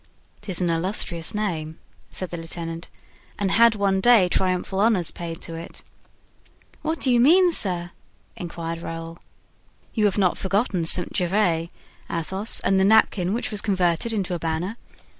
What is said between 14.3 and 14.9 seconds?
a banner?"